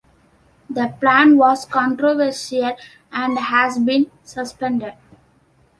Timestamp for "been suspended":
3.77-4.95